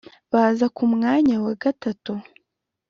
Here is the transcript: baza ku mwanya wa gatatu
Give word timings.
baza 0.31 0.65
ku 0.75 0.83
mwanya 0.93 1.35
wa 1.45 1.53
gatatu 1.63 2.11